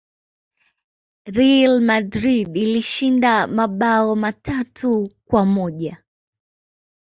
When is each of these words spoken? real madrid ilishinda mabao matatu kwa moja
real 1.35 1.75
madrid 1.89 2.57
ilishinda 2.57 3.47
mabao 3.47 4.15
matatu 4.15 5.09
kwa 5.27 5.45
moja 5.45 6.03